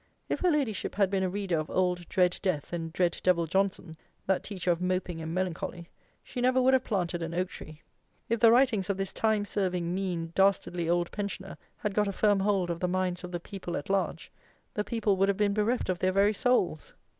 [0.29, 3.93] If her Ladyship had been a reader of old dread death and dread devil Johnson,
[4.25, 5.91] that teacher of moping and melancholy,
[6.23, 7.83] she never would have planted an oak tree.
[8.27, 12.39] If the writings of this time serving, mean, dastardly old pensioner had got a firm
[12.39, 14.31] hold of the minds of the people at large,
[14.73, 16.95] the people would have been bereft of their very souls.